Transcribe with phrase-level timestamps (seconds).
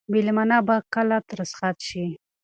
[0.13, 2.05] مېلمانه به کله رخصت شي؟